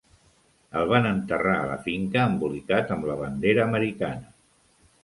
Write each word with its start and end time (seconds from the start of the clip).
El 0.79 0.87
van 0.91 1.09
enterrar 1.09 1.53
a 1.59 1.67
la 1.73 1.77
finca 1.89 2.27
embolicat 2.31 2.95
amb 2.97 3.09
la 3.13 3.21
bandera 3.25 3.71
americana. 3.71 4.37